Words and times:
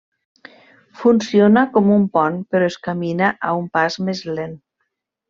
Funciona 1.01 1.63
com 1.75 1.91
un 1.97 2.07
pont, 2.15 2.39
però 2.55 2.71
es 2.71 2.79
camina 2.87 3.29
a 3.51 3.55
un 3.63 3.69
pas 3.77 3.99
més 4.09 4.23
lent. 4.39 4.57